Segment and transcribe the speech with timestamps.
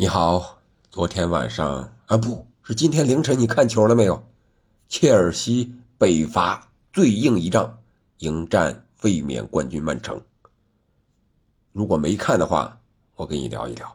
[0.00, 0.60] 你好，
[0.92, 4.22] 昨天晚上啊，不是今天凌晨，你看球了没有？
[4.88, 7.80] 切尔西北伐最硬一仗，
[8.18, 10.22] 迎战卫冕冠军曼城。
[11.72, 12.78] 如果没看的话，
[13.16, 13.88] 我跟你聊一聊；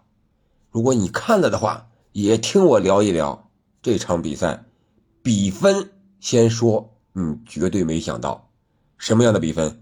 [0.72, 3.50] 如果你看了的话，也听我聊一聊
[3.82, 4.66] 这场比赛。
[5.22, 5.90] 比分
[6.20, 8.50] 先说，嗯，绝对没想到，
[8.98, 9.82] 什么样的比分？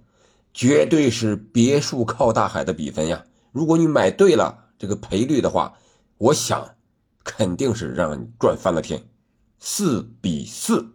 [0.53, 3.25] 绝对是别墅靠大海的比分呀！
[3.51, 5.73] 如果你买对了这个赔率的话。
[6.21, 6.75] 我想，
[7.23, 9.09] 肯定是让你赚翻了天，
[9.57, 10.93] 四比四，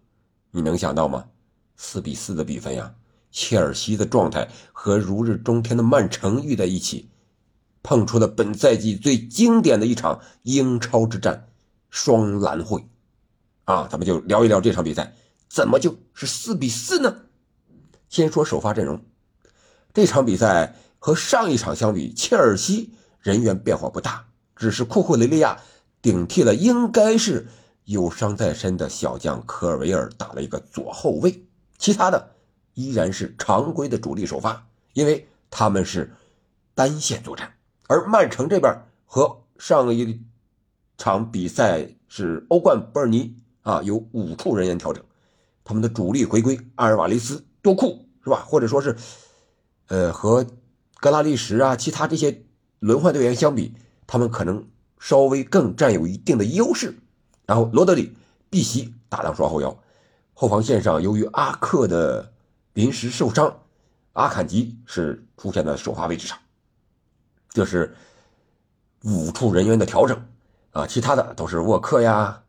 [0.52, 1.27] 你能想到吗？
[1.74, 2.95] 四比四的比分呀！
[3.32, 7.10] 切尔西的状态和如日中天的曼城遇在一起，
[7.82, 11.48] 碰出了本赛季最经典的一场英超之战——
[11.90, 12.88] 双蓝会。
[13.65, 15.12] 啊，咱们就聊一聊这场比赛，
[15.48, 17.23] 怎么就是四比四呢？
[18.09, 19.04] 先说首发阵容，
[19.93, 24.29] 这场比赛和上一场相比，切尔西人员变化不大。
[24.56, 25.60] 只是库库雷利亚
[26.01, 27.46] 顶替了应该是
[27.84, 31.45] 有伤在身的小将科尔维尔打了一个左后卫，
[31.79, 32.30] 其他的
[32.74, 36.12] 依然是常规的主力首发，因为他们是
[36.74, 37.52] 单线作战。
[37.87, 40.21] 而曼城这边和上一
[40.99, 45.04] 场比赛是欧冠伯尔尼啊，有五处人员调整，
[45.62, 48.45] 他们的主力回归阿尔瓦雷斯、多库是吧？
[48.46, 48.96] 或者说是
[49.88, 50.46] 呃和
[50.99, 52.43] 格拉利什啊，其他这些
[52.79, 53.74] 轮换队员相比。
[54.07, 54.65] 他们可能
[54.99, 56.96] 稍微更占有一定的优势，
[57.45, 58.16] 然后罗德里、
[58.49, 59.76] 碧玺搭档双后腰，
[60.35, 62.32] 后防线上由于阿克的
[62.73, 63.60] 临时受伤，
[64.12, 66.38] 阿坎吉是出现在首发位置上，
[67.50, 67.94] 这是
[69.03, 70.21] 五处人员的调整
[70.72, 72.43] 啊，其他的都是沃克呀、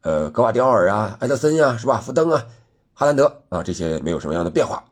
[0.00, 2.00] 呃格瓦迪奥尔啊、埃德森呀，是吧？
[2.00, 2.46] 福登啊、
[2.94, 4.84] 哈兰德啊，这些没有什么样的变化。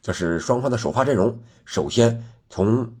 [0.00, 1.38] 这是双方的首发阵容。
[1.64, 2.94] 首先从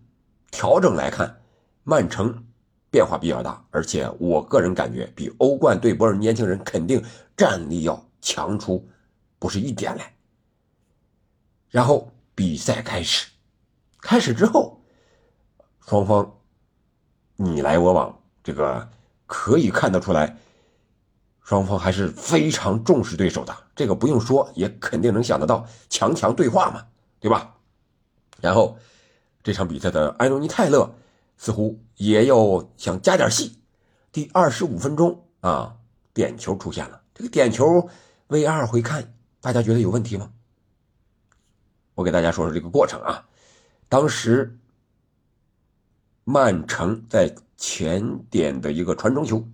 [0.50, 1.41] 调整来看。
[1.84, 2.44] 曼城
[2.90, 7.02] 变化比较大，而且我个人感觉比欧冠对波尔年轻人肯定
[7.36, 8.88] 战力要强出
[9.38, 10.14] 不是一点来。
[11.70, 13.28] 然后比赛开始，
[14.00, 14.80] 开始之后，
[15.86, 16.38] 双方
[17.36, 18.88] 你来我往，这个
[19.26, 20.36] 可以看得出来，
[21.42, 23.56] 双方还是非常重视对手的。
[23.74, 26.86] 这个不用说，也肯定能想得到，强强对话嘛，
[27.18, 27.56] 对吧？
[28.40, 28.78] 然后
[29.42, 30.94] 这场比赛的安东尼泰勒。
[31.42, 33.58] 似乎也要想加点戏。
[34.12, 35.74] 第二十五分钟啊，
[36.14, 37.02] 点球出现了。
[37.12, 37.90] 这个点球
[38.28, 40.30] VR 回看，大家觉得有问题吗？
[41.96, 43.26] 我给大家说说这个过程啊。
[43.88, 44.56] 当时
[46.22, 49.44] 曼城在前点的一个传中球，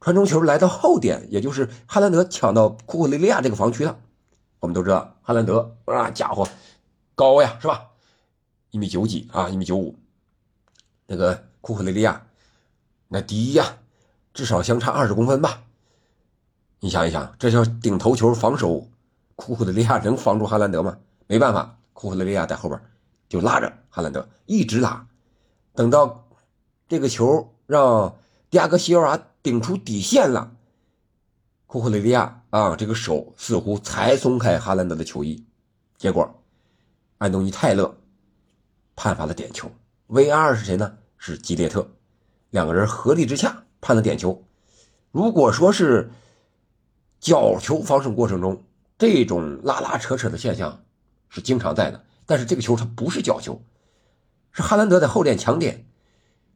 [0.00, 4.00] 传中球来到后点，也就是哈兰德抢到库库雷利亚这个防区了。
[4.58, 6.48] 我们都知道哈兰德啊，家伙
[7.14, 7.90] 高呀，是吧？
[8.70, 9.98] 一米九几啊，一米九五。
[11.06, 12.26] 那个库克雷利亚，
[13.08, 13.76] 那第一呀，
[14.32, 15.62] 至少相差二十公分吧。
[16.80, 18.88] 你想一想，这叫顶头球防守，
[19.36, 20.98] 库克雷利亚能防住哈兰德吗？
[21.26, 22.80] 没办法，库克雷利亚在后边
[23.28, 25.06] 就拉着哈兰德一直拉，
[25.74, 26.28] 等到
[26.88, 28.16] 这个球让
[28.50, 30.54] 迪亚戈西尔瓦顶出底线了，
[31.66, 35.44] 库克雷利亚啊，这个手似乎才松开哈兰德的球衣，
[35.96, 36.42] 结果
[37.18, 37.96] 安东尼泰勒
[38.94, 39.70] 判罚了点球。
[40.06, 40.98] V.R 是谁呢？
[41.16, 41.88] 是基列特，
[42.50, 44.44] 两个人合力之下判了点球。
[45.10, 46.10] 如果说是
[47.18, 48.64] 角球防守过程中，
[48.98, 50.84] 这种拉拉扯扯的现象
[51.30, 52.04] 是经常在的。
[52.26, 53.62] 但是这个球它不是角球，
[54.52, 55.86] 是哈兰德在后点抢点，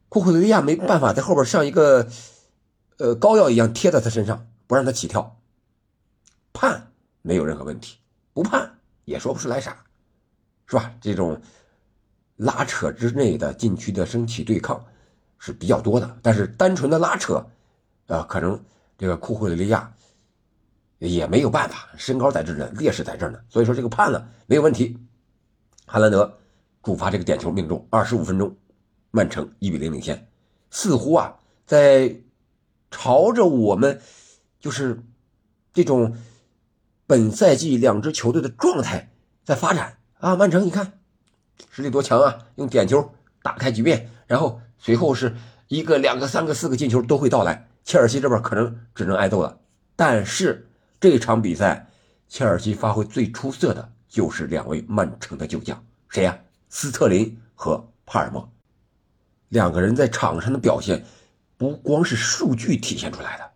[0.09, 2.07] 库库雷利亚没办法在后边像一个
[2.97, 5.39] 呃膏药一样贴在他身上，不让他起跳。
[6.53, 6.91] 判
[7.23, 7.97] 没有任何问题，
[8.33, 9.85] 不判也说不出来啥，
[10.67, 10.93] 是吧？
[11.01, 11.41] 这种。
[12.39, 14.81] 拉扯之内的禁区的升起对抗
[15.39, 17.45] 是比较多的，但是单纯的拉扯，
[18.07, 18.57] 啊，可能
[18.97, 19.91] 这个库库雷利亚
[20.99, 24.97] 也没有办法，身高在这儿呢，劣势在这儿呢，所以说这个判了没有问题。
[25.85, 26.39] 哈兰德
[26.81, 28.55] 主罚这个点球命中，二十五分钟，
[29.11, 30.29] 曼城一比零领先，
[30.69, 31.35] 似乎啊
[31.65, 32.21] 在
[32.89, 33.99] 朝着我们
[34.61, 35.03] 就是
[35.73, 36.15] 这种
[37.05, 39.11] 本赛季两支球队的状态
[39.43, 40.98] 在发展啊，曼城你看。
[41.69, 42.37] 实力多强啊！
[42.55, 45.35] 用点球打开局面，然后随后是
[45.67, 47.67] 一个、两个、三个、四个进球都会到来。
[47.83, 49.57] 切尔西这边可能只能挨揍了。
[49.95, 50.67] 但是
[50.99, 51.87] 这场比赛，
[52.27, 56.39] 切尔西发挥最出色的就是两位曼城的旧将，谁呀？
[56.69, 58.47] 斯特林和帕尔默。
[59.47, 61.03] 两个人在场上的表现，
[61.57, 63.51] 不光是数据体现出来的，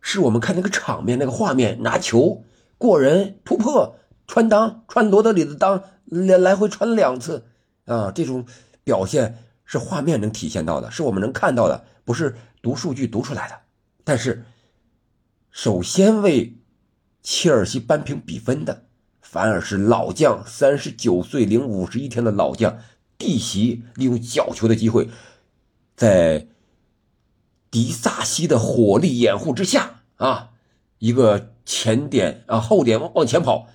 [0.00, 2.42] 是我们看那个场面、那个画面，拿球
[2.76, 5.82] 过人、突破、穿裆、穿罗德里的裆。
[6.04, 7.46] 来来回穿两次，
[7.86, 8.44] 啊，这种
[8.84, 13.60] 表现是画面能体现到的，是我们能看到的，不是读数据读出来的。
[14.04, 14.44] 但是，
[15.50, 16.58] 首先为
[17.22, 18.84] 切尔西扳平比分的，
[19.22, 22.78] 反而是老将三十九岁零五十一天的老将
[23.16, 25.08] 蒂西，利用角球的机会，
[25.96, 26.46] 在
[27.70, 30.50] 迪萨西的火力掩护之下啊，
[30.98, 33.68] 一个前点啊后点往前跑，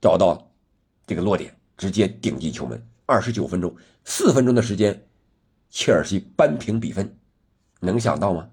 [0.00, 0.50] 找到
[1.06, 2.86] 这个落点，直接顶进球门。
[3.06, 3.74] 二十九分钟，
[4.04, 5.06] 四分钟的时间，
[5.68, 7.16] 切尔西扳平比分，
[7.80, 8.48] 能想到吗？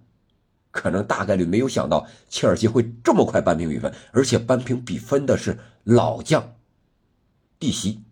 [0.72, 6.56] 可能大概率没有想到切尔西会这么快扳平比分，而且扳平比分的是老将
[7.60, 8.04] 蒂西。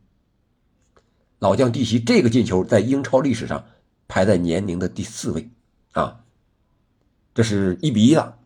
[1.39, 3.65] 老将蒂西这个进球在英超历史上
[4.07, 5.49] 排在年龄的第四位
[5.91, 6.23] 啊，
[7.35, 8.37] 这是一比一了。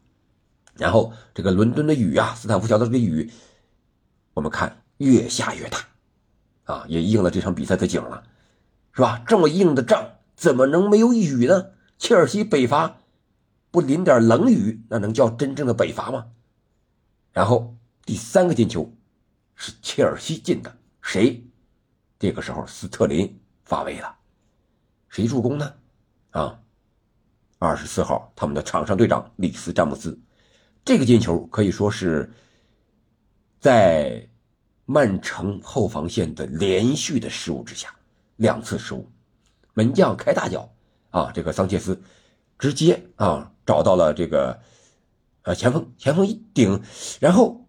[0.75, 3.31] 然后这个伦敦的雨啊，斯坦福桥的这个雨，
[4.39, 5.79] 我们看越下越大
[6.63, 8.23] 啊，也应了这场比赛的景了，
[8.93, 9.21] 是吧？
[9.27, 11.71] 这么硬的仗怎么能没有雨呢？
[11.97, 12.95] 切尔西北伐。
[13.69, 16.27] 不淋点冷雨，那能叫真正的北伐吗？
[17.33, 17.75] 然后
[18.05, 18.91] 第三个进球
[19.55, 21.45] 是切尔西进的，谁？
[22.17, 24.15] 这个时候斯特林发威了，
[25.09, 25.73] 谁助攻呢？
[26.31, 26.59] 啊，
[27.59, 30.17] 二十四号他们的场上队长里斯詹姆斯，
[30.85, 32.31] 这个进球可以说是
[33.59, 34.27] 在
[34.85, 37.93] 曼城后防线的连续的失误之下，
[38.37, 39.09] 两次失误，
[39.73, 40.71] 门将开大脚
[41.11, 42.01] 啊，这个桑切斯
[42.57, 43.51] 直接啊。
[43.65, 44.59] 找到了这个，
[45.43, 46.81] 呃，前锋，前锋一顶，
[47.19, 47.67] 然后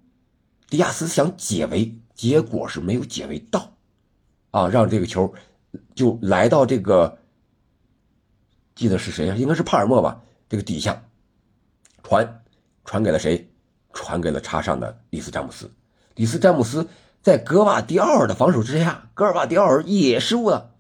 [0.71, 3.77] 迪亚斯想解围，结果是没有解围到，
[4.51, 5.35] 啊，让这个球
[5.95, 7.19] 就来到这个，
[8.75, 9.37] 记得是谁啊？
[9.37, 10.23] 应该是帕尔默吧？
[10.49, 11.05] 这个底下
[12.03, 12.43] 传
[12.87, 13.47] 传给了谁？
[13.93, 15.71] 传给了插上的里斯詹姆斯。
[16.15, 16.89] 里斯詹姆斯
[17.23, 20.73] 在格瓦迪奥尔的防守之下，格尔瓦迪奥尔也失误了，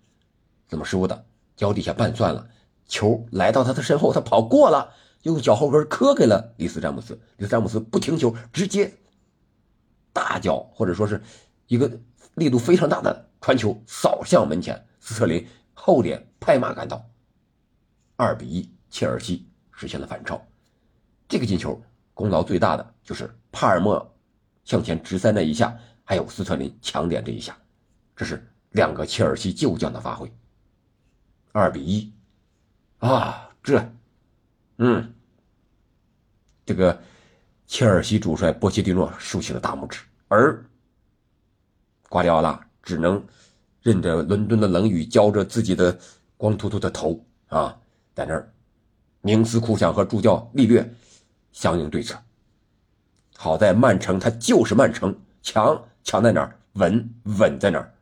[0.69, 1.27] 怎么失误的？
[1.57, 2.49] 脚底下绊蒜了，
[2.87, 4.95] 球来到他的身后，他跑过了。
[5.23, 8.95] 用脚后跟磕给了里斯詹姆斯，里斯詹姆斯不停球，直接
[10.15, 11.23] 大脚或者说是
[11.67, 12.01] 一个
[12.37, 17.05] 力度非常大的传球扫向门前，斯特林后点拍马赶到，
[18.17, 20.41] 二比一，切尔西实现了反超。
[21.29, 21.79] 这个进球
[22.15, 24.17] 功劳最大的就是帕尔默
[24.71, 27.59] 向前直塞那一下，还有斯特林抢点这一下，
[28.15, 28.41] 这是
[28.71, 30.33] 两个切尔西旧将的发挥。
[31.51, 32.13] 二比一，
[32.99, 33.85] 啊，这。
[34.77, 35.13] 嗯，
[36.65, 36.97] 这个
[37.67, 40.65] 切尔西主帅波切蒂诺竖起了大拇指，而
[42.09, 43.21] 瓜迪奥拉只能
[43.83, 45.99] 任着伦敦的冷雨浇着自己的
[46.37, 47.77] 光秃秃的头啊，
[48.15, 48.49] 在那儿
[49.21, 50.89] 冥思苦想和助教利略
[51.51, 52.17] 相应对策。
[53.43, 57.95] 好在曼城他就是曼城，强强在哪儿，稳稳在哪儿。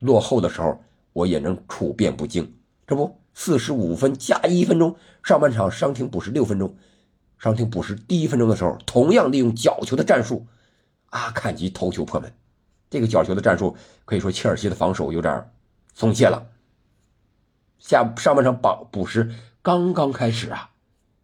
[0.00, 0.84] 落后的时候
[1.14, 2.54] 我也能处变不惊，
[2.86, 3.18] 这不。
[3.32, 6.76] 四十五分加一分钟，上半场伤停补时六分钟，
[7.38, 10.46] 伤停补时第一分钟的时候，同样利用角球的战术，
[11.06, 12.30] 阿坎吉头球破门。
[12.90, 13.74] 这个角球的战术
[14.04, 15.50] 可以说切尔西的防守有点
[15.94, 16.48] 松懈了。
[17.78, 20.68] 下上半场补补时刚刚开始啊，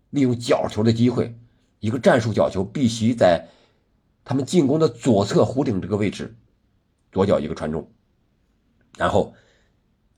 [0.08, 1.38] 利用角球的机会，
[1.82, 3.46] 一个战术角球必须在
[4.24, 6.34] 他们进攻的左侧弧顶这个位置，
[7.10, 7.90] 左脚一个传中，
[8.96, 9.34] 然后。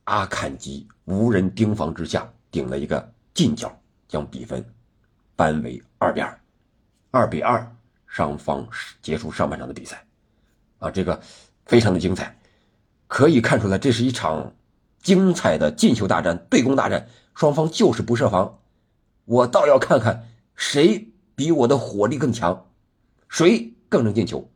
[0.06, 3.74] 阿坎吉无人盯防之下顶了一个近角，
[4.06, 4.62] 将比分
[5.34, 6.40] 扳为二比二。
[7.10, 7.74] 二比二，
[8.06, 8.68] 双方
[9.00, 10.04] 结束上半场的比赛。
[10.78, 11.18] 啊，这个
[11.64, 12.38] 非常的精彩，
[13.06, 14.54] 可以看出来这是一场
[15.00, 17.08] 精彩的进球大战、对攻大战。
[17.34, 18.58] 双方就是不设防，
[19.24, 22.66] 我倒要看看谁比我的火力更强，
[23.28, 24.50] 谁更能进球。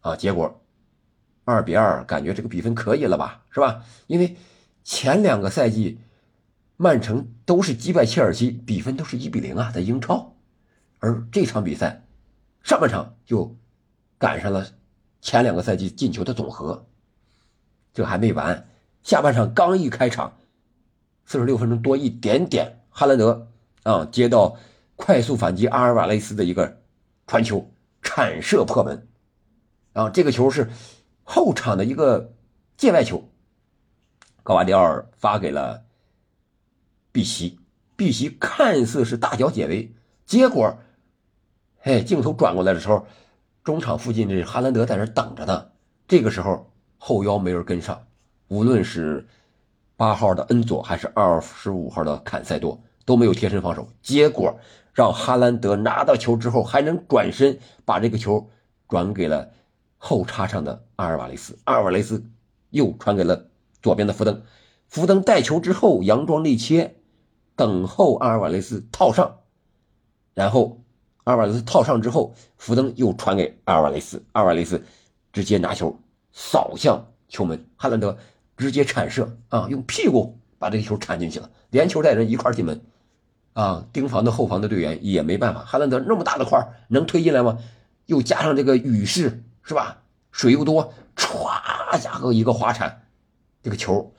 [0.00, 0.60] 啊，结果。
[1.46, 3.84] 二比二，感觉这个比分可以了吧，是吧？
[4.06, 4.36] 因为
[4.82, 5.98] 前两个赛季
[6.78, 10.34] 曼城都是击败切尔西，比分都是一比零啊，在英超。
[11.00, 12.02] 而这场比赛
[12.62, 13.54] 上半场就
[14.16, 14.66] 赶上了
[15.20, 16.86] 前两个赛季进球的总和。
[17.92, 18.66] 这还没完，
[19.02, 20.38] 下半场刚一开场，
[21.26, 23.48] 四十六分钟多一点点，哈兰德
[23.82, 24.56] 啊接到
[24.96, 26.80] 快速反击阿尔瓦雷斯的一个
[27.26, 27.70] 传球，
[28.02, 29.08] 铲射破门。
[29.92, 30.70] 啊，这个球是。
[31.26, 32.34] 后场的一个
[32.76, 33.30] 界外球，
[34.42, 35.86] 高瓦迪奥尔发给了
[37.12, 37.58] 碧玺，
[37.96, 39.90] 碧玺看似是大脚解围，
[40.26, 40.76] 结果，
[41.78, 43.06] 嘿，镜头转过来的时候，
[43.62, 45.68] 中场附近这哈兰德在那等着呢。
[46.06, 48.06] 这个时候后腰没人跟上，
[48.48, 49.26] 无论是
[49.96, 54.60] 八号的恩佐还是二十五号的坎塞多都没有贴身防守，结果
[54.94, 58.48] 让哈兰德拿到球之后还能转身把这个球
[58.88, 59.50] 转给了。
[60.06, 62.26] 后插上的阿尔瓦雷斯，阿尔瓦雷斯
[62.68, 63.46] 又传给了
[63.80, 64.42] 左边的福登，
[64.86, 66.96] 福登带球之后佯装内切，
[67.56, 69.38] 等候阿尔瓦雷斯套上，
[70.34, 70.82] 然后
[71.24, 74.84] 阿尔瓦雷斯套上之后，福登又传给阿尔瓦雷斯，阿尔瓦雷斯
[75.32, 75.98] 直接拿球
[76.34, 78.18] 扫向球门，哈兰德
[78.58, 82.78] 直接铲射啊，用屁股把这个球铲进去了，连球带人一块进门，
[83.54, 87.58] 啊，盯防的后防的队员也没办法，哈兰德那么大的块能推进来吗？
[88.06, 90.02] 又加上这个雨势是吧？
[90.30, 93.06] 水又多，歘，家伙一个滑铲，
[93.62, 94.12] 这个球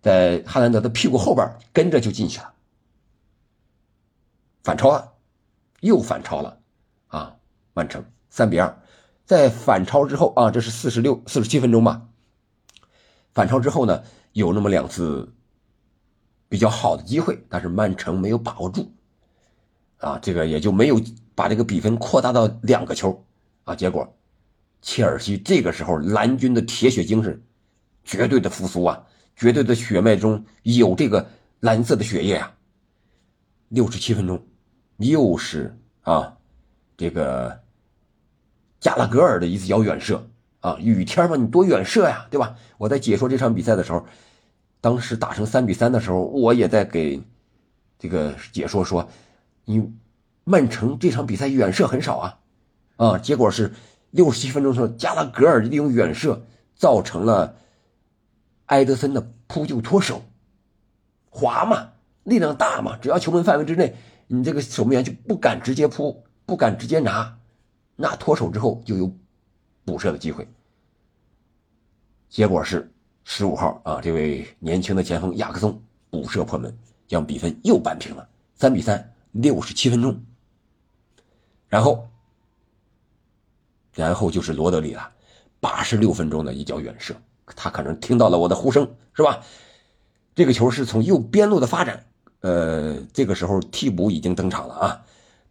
[0.00, 2.52] 在哈兰德的屁股后边跟着就进去了。
[4.62, 5.12] 反超了，
[5.80, 6.58] 又反超了，
[7.08, 7.36] 啊，
[7.74, 8.82] 曼城三比二，
[9.24, 12.02] 在反超之后啊，这是四十六、四十七分钟吧。
[13.34, 15.32] 反超之后呢，有那么两次
[16.50, 18.92] 比较好的机会，但是曼城没有把握住，
[19.96, 21.00] 啊，这个也就没有
[21.34, 23.24] 把这个比分扩大到两个球，
[23.64, 24.12] 啊，结果
[24.82, 27.40] 切尔西这个时候蓝军的铁血精神，
[28.04, 31.30] 绝对的复苏啊，绝对的血脉中有这个
[31.60, 32.52] 蓝色的血液啊。
[33.68, 34.44] 六十七分钟。
[34.96, 36.36] 又是啊，
[36.96, 37.60] 这个
[38.80, 40.28] 加拉格尔的一次脚远射
[40.60, 42.54] 啊，雨天嘛，你多远射呀，对吧？
[42.76, 44.04] 我在解说这场比赛的时候，
[44.80, 47.22] 当时打成三比三的时候，我也在给
[47.98, 49.08] 这个解说说，
[49.64, 49.92] 你
[50.44, 52.38] 曼城这场比赛远射很少啊，
[52.96, 53.72] 啊，结果是
[54.10, 57.56] 六十七分钟的时候，加拉格尔利用远射造成了
[58.66, 60.22] 埃德森的扑救脱手，
[61.28, 61.92] 滑嘛，
[62.24, 63.96] 力量大嘛，只要球门范围之内。
[64.32, 67.36] 你这个守门员就不敢直接扑，不敢直接拿，
[67.96, 69.12] 那脱手之后就有
[69.84, 70.46] 补射的机会。
[72.28, 72.92] 结果是
[73.32, 79.14] 十五号啊，这位年轻的前锋亚克松补射破门，将比分又扳平了，三比三。
[79.30, 80.20] 六十七分钟，
[81.68, 82.10] 然后，
[83.94, 85.12] 然后就是罗德里了，
[85.60, 87.14] 八十六分钟的一脚远射，
[87.54, 88.82] 他可能听到了我的呼声，
[89.14, 89.40] 是吧？
[90.34, 92.04] 这个球是从右边路的发展。
[92.40, 95.04] 呃，这个时候替补已经登场了啊！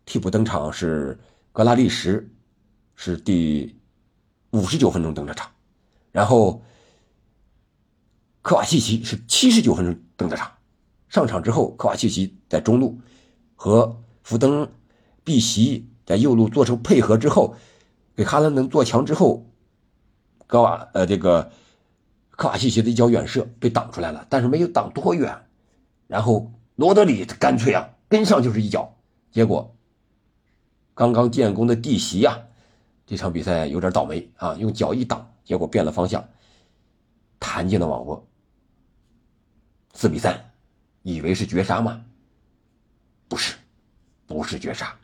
[0.03, 1.17] 替补登场是
[1.53, 2.29] 格拉利什，
[2.97, 3.79] 是第
[4.49, 5.49] 五十九分钟登的场，
[6.11, 6.61] 然后
[8.49, 10.51] 科瓦契奇是七十九分钟登的场。
[11.07, 12.99] 上场之后，科瓦契奇在中路
[13.55, 14.67] 和福登、
[15.23, 17.53] 碧席在右路做成配合之后，
[18.15, 19.45] 给哈兰德做墙之后，
[20.47, 21.51] 格瓦呃这个
[22.31, 25.45] 科瓦契奇的一脚远射被挡出来了，但是没有挡多远，
[26.07, 26.51] 然后。
[26.75, 28.95] 罗德里干脆啊，跟上就是一脚，
[29.31, 29.75] 结果
[30.95, 32.39] 刚刚建功的蒂席呀，
[33.05, 36.27] 这场比赛有点倒霉啊，用脚一挡，结果变了方向，
[37.37, 38.25] 弹进了网窝。
[39.93, 40.51] 四比三，
[41.03, 42.03] 以为是绝杀吗？
[43.27, 43.55] 不是，
[44.25, 44.95] 不是绝杀。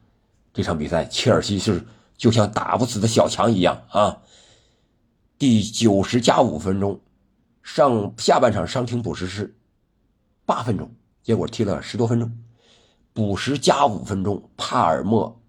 [0.54, 1.86] 这场比赛切尔西是
[2.18, 4.22] 就像打不死的小强一样啊。
[5.38, 7.02] 第九十加五分钟，
[7.62, 9.54] 上下半场伤停补时是
[10.46, 10.90] 八分钟。
[11.24, 12.32] 结果踢了十多分钟，
[13.12, 15.42] 补时加五分钟，帕尔默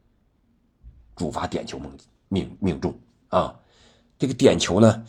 [1.15, 1.93] 主罚点球命
[2.29, 3.55] 命命中啊！
[4.19, 5.05] 这个点球呢，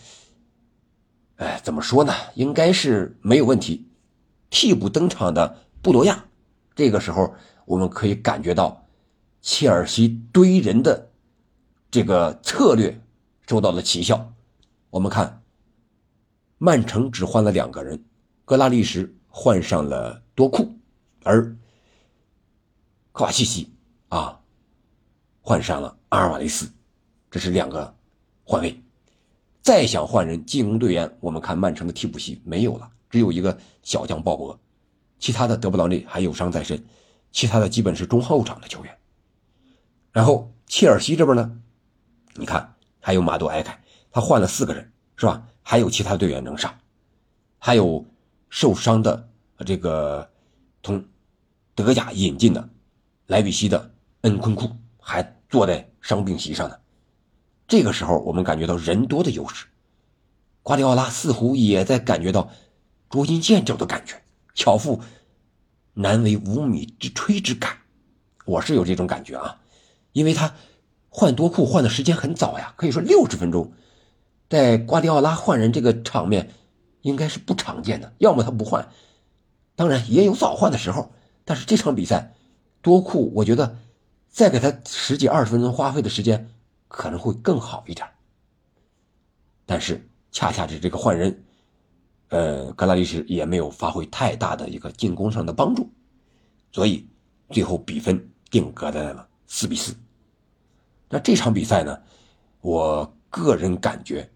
[1.37, 2.13] 哎，怎么说呢？
[2.35, 3.86] 应该是没有问题。
[4.49, 6.25] 替补登场的布罗亚，
[6.75, 7.35] 这个时候
[7.65, 8.85] 我们可以感觉到
[9.41, 11.09] 切尔西堆人的
[11.89, 13.01] 这个策略
[13.47, 14.33] 收到了奇效。
[14.89, 15.41] 我们看，
[16.57, 18.03] 曼城只换了两个人，
[18.45, 20.23] 格拉利什换上了。
[20.37, 20.71] 多库，
[21.23, 21.57] 而
[23.11, 23.73] 科瓦契奇
[24.09, 24.39] 啊
[25.41, 26.69] 换上了阿尔瓦雷斯，
[27.31, 27.95] 这是两个
[28.43, 28.79] 换位。
[29.63, 34.57] 再想换人，进攻队员，我们看曼城的替补席没有了，只有一个小将鲍勃，
[35.19, 36.85] 其他的德布劳内还有伤在身，
[37.31, 38.97] 其他的基本是中后场的球员。
[40.11, 41.59] 然后切尔西这边呢，
[42.35, 45.47] 你看还有马杜埃凯，他换了四个人是吧？
[45.63, 46.77] 还有其他队员能上，
[47.59, 48.05] 还有
[48.49, 49.29] 受伤的。
[49.65, 50.29] 这个
[50.83, 51.03] 从
[51.73, 52.69] 德甲引进的
[53.25, 56.77] 莱比锡的恩昆库还坐在伤病席上呢。
[57.67, 59.65] 这个时候，我们感觉到人多的优势。
[60.61, 62.51] 瓜迪奥拉似乎也在感觉到
[63.09, 64.21] 捉襟见肘的感觉，
[64.53, 65.01] 巧妇
[65.93, 67.77] 难为无米之炊之感。
[68.45, 69.61] 我是有这种感觉啊，
[70.13, 70.55] 因为他
[71.09, 73.73] 换多库换的时间很早呀，可以说六十分钟，
[74.49, 76.51] 在瓜迪奥拉换人这个场面
[77.01, 78.89] 应该是不常见的，要么他不换。
[79.75, 81.11] 当然也有早换的时候，
[81.45, 82.35] 但是这场比赛，
[82.81, 83.77] 多库我觉得
[84.29, 86.49] 再给他十几二十分钟花费的时间
[86.87, 88.07] 可能会更好一点。
[89.65, 91.43] 但是恰恰是这个换人，
[92.29, 95.89] 呃，格拉利什也没有发挥太大的一个进攻上的帮助，
[96.71, 97.07] 所以
[97.49, 99.95] 最后比分定格在了四比四。
[101.09, 101.97] 那这场比赛呢，
[102.61, 104.29] 我个人感觉，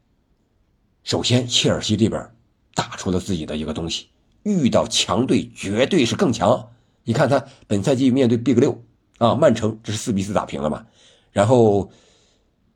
[1.04, 2.30] 首先切尔西这边
[2.74, 4.08] 打出了自己的一个东西。
[4.44, 6.70] 遇到强队绝对是更强，
[7.04, 8.82] 你看他本赛季面对 Big 六
[9.20, 10.88] 啊，曼城这是四比四打平了嘛，
[11.32, 11.92] 然后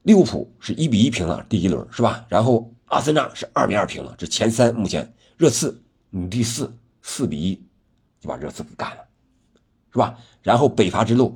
[0.03, 2.24] 利物浦是一比一平了第一轮是吧？
[2.29, 7.56] 然后阿森纳是二比二平了，这前三目前热刺你第四四比一
[8.20, 9.04] 就把热刺给干了，
[9.92, 10.18] 是吧？
[10.42, 11.36] 然后北伐之路，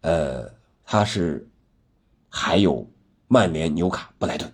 [0.00, 0.52] 呃，
[0.84, 1.48] 他是
[2.28, 2.88] 还有
[3.28, 4.52] 曼联、纽卡、布莱顿，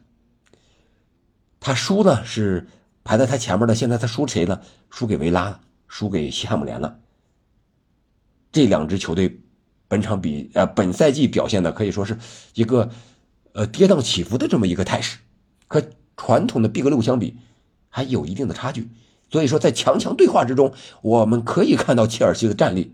[1.58, 2.68] 他输呢是
[3.02, 4.62] 排在他前面的，现在他输谁了？
[4.90, 7.00] 输给维拉，输给西汉姆联了。
[8.52, 9.40] 这两支球队
[9.88, 12.16] 本场比呃本赛季表现的可以说是
[12.52, 12.90] 一个
[13.54, 15.18] 呃跌宕起伏的这么一个态势，
[15.68, 15.82] 可
[16.16, 17.36] 传统的 Big 六相比
[17.88, 18.90] 还有一定的差距。
[19.30, 22.92] 所以说在强强对话之中，我们可以看到切尔西的战力，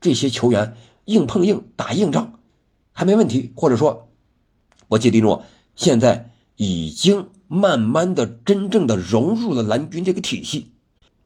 [0.00, 0.76] 这些球员
[1.06, 2.38] 硬碰硬打硬仗
[2.92, 4.08] 还没问题，或者说
[4.88, 10.70] 博切蒂诺现在已经慢慢的真正的融入了蓝军这个体系，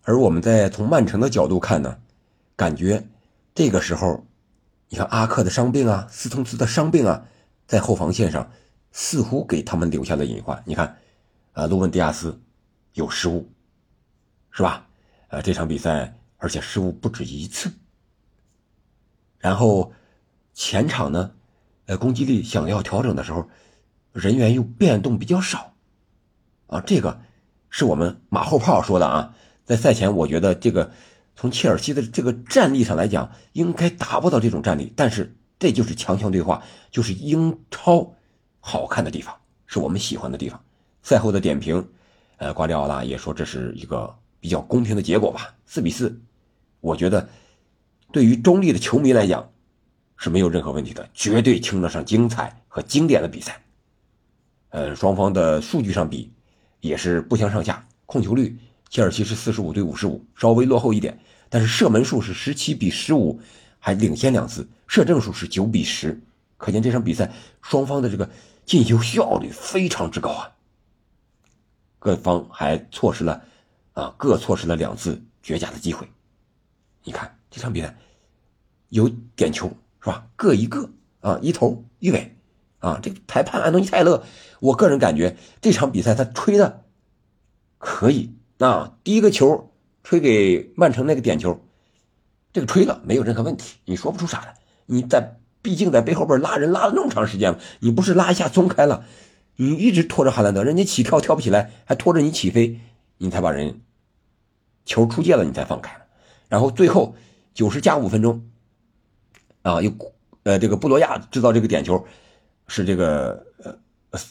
[0.02, 1.99] 而我们在从曼城的角度看呢，
[2.57, 3.07] 感觉。
[3.55, 4.26] 这个时候，
[4.90, 7.25] 你看阿克的伤病啊，斯通斯的伤病啊，
[7.66, 8.50] 在后防线上
[8.93, 10.62] 似乎给他们留下了隐患。
[10.66, 10.99] 你看，
[11.57, 12.39] 啊，卢文迪亚斯
[12.93, 13.51] 有失误，
[14.51, 14.87] 是吧？
[15.29, 17.73] 呃，这场比赛而且失误不止一次。
[19.39, 19.91] 然后
[20.53, 21.33] 前场呢，
[21.87, 23.49] 呃，攻击力想要调整的时候，
[24.13, 25.73] 人员又变动比较少，
[26.67, 27.23] 啊，这个
[27.71, 29.35] 是我们马后炮说的啊。
[29.65, 30.93] 在赛前，我觉得这个。
[31.39, 38.15] 从切尔西的这个战力上来讲，应该达不到这种战力，但是这就是强强对话，就是英超
[38.59, 39.37] 好看的地方，
[39.67, 40.65] 是我们喜欢的地方。
[41.07, 41.89] 赛后的点评，
[42.39, 46.21] 呃，瓜迪奥拉也说这是一个比较公平的结果吧，四比四，
[46.81, 47.29] 我觉得
[48.11, 49.49] 对于中立的球迷来讲
[50.17, 53.63] 是没有任何问题的，绝对称得上精彩和经典的比赛。
[54.71, 56.33] 呃，双方的数据上比
[56.81, 58.59] 也是不相上下，控球率。
[58.91, 61.17] 切尔西是四十五对五十五，稍微落后一点，
[61.49, 63.41] 但是射门数是十七比十五，
[63.79, 66.21] 还领先两次，射正数是九比十，
[66.57, 67.31] 可见这场比赛
[67.62, 68.29] 双方的这个
[68.64, 70.51] 进球效率非常之高啊。
[71.98, 73.42] 各方还错失了，
[73.92, 76.09] 啊，各错失了两次绝佳的机会。
[77.04, 77.96] 你看这场比赛
[78.88, 79.68] 有点球
[80.00, 80.26] 是吧？
[80.37, 82.37] 各一个啊，一头一尾，
[82.78, 84.22] 啊，这个裁判安东尼泰勒，
[84.61, 86.85] 我个人感觉这场比赛他吹的
[87.78, 88.35] 可以。
[88.59, 91.61] 那第一个球吹给曼城那个点球，
[92.52, 94.54] 这个吹了没有任何问题，你说不出啥来。
[94.87, 99.04] 你在毕竟在背后边拉人拉了那么长时间了，你不是拉一下松开了，
[99.57, 102.79] 你一直拖着哈兰德，人家起跳跳不起来，还拖着你起飞，
[103.19, 103.81] 你才把人
[104.85, 106.05] 球出界了，你才放开了。
[106.49, 107.14] 然后最后
[107.55, 108.49] 九十加五分钟，
[109.62, 109.92] 啊，又
[110.45, 112.07] 呃这个布罗亚制造这个点球，
[112.69, 113.77] 是这个呃。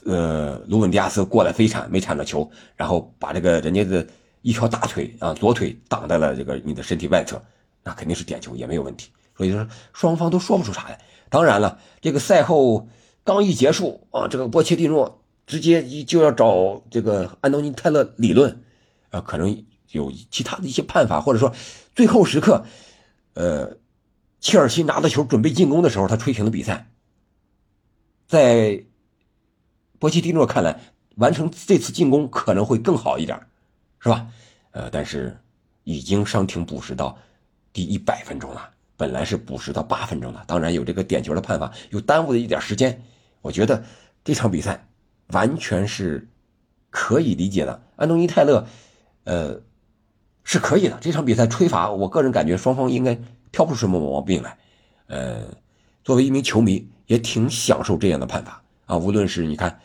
[0.05, 4.07] 呃，卢本迪亚斯过来飞铲没铲到球，然后把这个人家的
[4.41, 7.39] 一条大腿啊，左腿挡在了这个你的身体外侧，
[7.83, 9.11] 那肯定是点球，也没有问题。
[9.37, 10.99] 所以说双方都说不出啥来。
[11.29, 12.87] 当然了，这个赛后
[13.25, 18.63] 刚一结束啊，这个波切蒂诺直接就要找这个安东尼泰勒理论，
[19.09, 21.53] 啊，可能有其他的一些判法，或者说
[21.93, 22.63] 最后时刻，
[23.33, 23.75] 呃，
[24.39, 26.89] 切尔西拿到球准备进攻的时候，他吹停了比赛，
[28.25, 28.85] 在。
[29.97, 30.77] 波切蒂诺看来，
[31.15, 33.39] 完成这次进攻可能会更好一点，
[33.97, 34.27] 是吧？
[34.71, 35.35] 呃，但是
[35.85, 37.17] 已经伤停补时到
[37.71, 43.01] 第一百分钟了，本来是补时到八分钟的，当然有这个点球的判罚，又耽误了一点时间。
[43.45, 43.83] 我觉得
[44.23, 44.87] 这场比赛
[45.27, 46.27] 完全是
[46.89, 47.83] 可以理解的。
[47.95, 48.65] 安东尼泰勒，
[49.23, 49.61] 呃，
[50.43, 50.97] 是可以的。
[50.99, 53.19] 这场比赛吹罚，我个人感觉双方应该
[53.51, 54.57] 挑不出什么毛病来。
[55.05, 55.43] 呃，
[56.03, 58.63] 作为一名球迷，也挺享受这样的判罚。
[58.87, 59.79] 啊，无论是你看，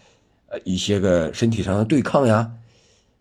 [0.47, 2.51] 呃，一些个身体上的对抗呀，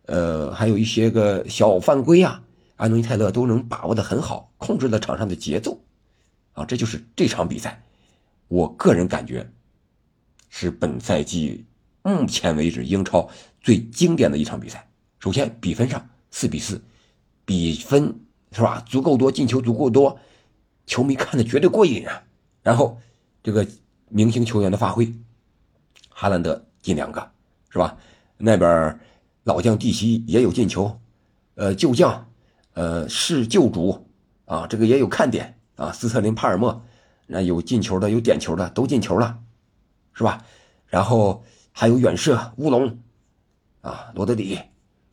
[0.06, 2.42] 呃，还有一些个小犯规呀，
[2.78, 5.82] 安东尼泰勒都能把握的很好，控制了场上的节奏，
[6.54, 7.84] 啊，这就是这场比赛，
[8.48, 9.46] 我个人感觉
[10.50, 11.66] 是本赛季
[12.02, 13.30] 目前为止英超
[13.62, 14.88] 最经典的一场比赛。
[15.20, 16.82] 首先，比分上四比四，
[17.46, 18.14] 比分
[18.52, 18.84] 是吧？
[18.88, 20.20] 足够多，进球足够多，
[20.86, 22.24] 球迷看的绝对过瘾啊。
[22.62, 23.00] 然后，
[23.42, 23.66] 这个
[24.10, 25.14] 明星球员的发挥。
[26.10, 27.32] 哈兰德进两个，
[27.70, 27.98] 是吧？
[28.38, 29.00] 那边
[29.44, 31.00] 老将蒂西也有进球，
[31.56, 32.30] 呃，旧将，
[32.74, 34.06] 呃，是旧主
[34.46, 35.92] 啊，这个也有看点啊。
[35.94, 36.82] 斯特林、帕尔默，
[37.28, 39.40] 那有进球的，有点球的，都进球了，
[40.14, 40.44] 是吧？
[40.88, 43.00] 然后还有远射乌龙，
[43.82, 44.60] 啊，罗德里、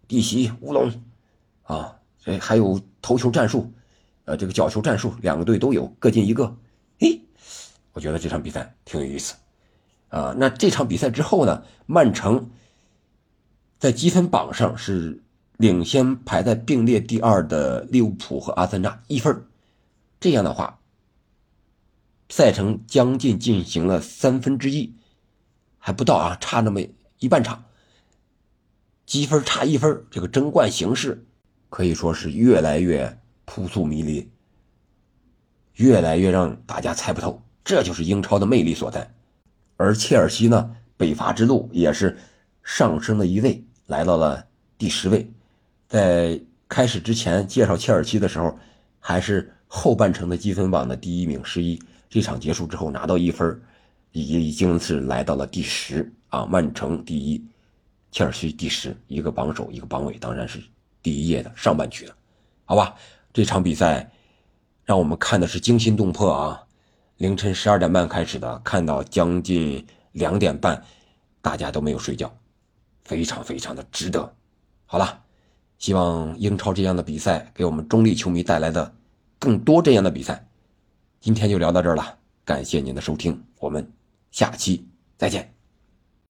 [0.08, 0.90] 蒂西乌龙，
[1.62, 3.72] 啊，这还有头球战术，
[4.24, 6.56] 呃，这个角球战术，两个队都有，各进一个。
[6.98, 7.20] 嘿，
[7.92, 9.34] 我觉得这场比赛挺有意思。
[10.08, 11.62] 啊，那这场比赛之后呢？
[11.86, 12.50] 曼城
[13.78, 15.22] 在积分榜上是
[15.56, 19.46] 领先排在并列第二的利物浦和阿森纳一分
[20.18, 20.80] 这样的话，
[22.28, 24.94] 赛程将近进行了三分之一，
[25.78, 26.80] 还不到啊，差那么
[27.18, 27.64] 一半场，
[29.06, 31.24] 积分差一分，这个争冠形势
[31.70, 34.28] 可以说是越来越扑朔迷离，
[35.74, 37.42] 越来越让大家猜不透。
[37.64, 39.12] 这就是英超的魅力所在。
[39.76, 42.16] 而切尔西呢，北伐之路也是
[42.62, 44.46] 上升了一位，来到了
[44.78, 45.30] 第十位。
[45.88, 48.58] 在开始之前介绍切尔西的时候，
[48.98, 51.80] 还是后半程的积分榜的第一名十一。
[52.08, 53.60] 这场结束之后拿到一分，
[54.12, 56.46] 已已经是来到了第十啊。
[56.46, 57.44] 曼城第一，
[58.10, 60.62] 切尔西第十，一个榜首，一个榜尾，当然是
[61.02, 62.14] 第一页的上半区的，
[62.64, 62.94] 好吧？
[63.32, 64.10] 这场比赛
[64.84, 66.62] 让我们看的是惊心动魄啊！
[67.18, 70.82] 凌晨十二点半开始的，看到将近两点半，
[71.40, 72.34] 大家都没有睡觉，
[73.04, 74.34] 非常非常的值得。
[74.86, 75.22] 好了。
[75.78, 78.94] 希望英超这样的比赛给我们中立球迷带来的
[79.38, 80.45] 更多这样的比赛。
[81.26, 83.84] 今天就聊到这儿了，感谢您的收听，我们
[84.30, 84.86] 下期
[85.18, 85.55] 再见。